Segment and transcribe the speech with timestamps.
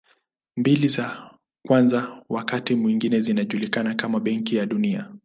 [0.57, 1.31] Mbili za
[1.67, 5.11] kwanza wakati mwingine zinajulikana kama Benki ya Dunia.